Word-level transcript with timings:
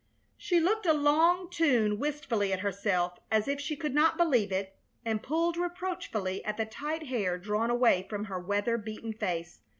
She 0.35 0.59
looked 0.59 0.87
a 0.87 0.93
long 0.95 1.47
tune 1.51 1.99
wistfully 1.99 2.51
at 2.51 2.61
herself, 2.61 3.19
as 3.29 3.47
if 3.47 3.61
she 3.61 3.75
could 3.75 3.93
not 3.93 4.17
believe 4.17 4.51
it, 4.51 4.75
and 5.05 5.21
pulled 5.21 5.57
reproachfully 5.57 6.43
at 6.43 6.57
the 6.57 6.65
tight 6.65 7.03
hair 7.05 7.37
drawn 7.37 7.69
away 7.69 8.07
from 8.09 8.23
her 8.25 8.39
weather 8.39 8.79
beaten 8.79 9.13
face. 9.13 9.59